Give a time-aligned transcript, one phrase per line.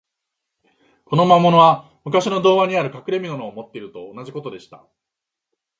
[1.05, 4.87] この魔物は、むかしの童話にある、かくれみのを持っているのと同じことでした。